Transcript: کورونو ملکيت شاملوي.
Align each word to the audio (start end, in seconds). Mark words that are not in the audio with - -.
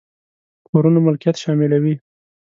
کورونو 0.67 0.99
ملکيت 1.05 1.35
شاملوي. 1.43 1.95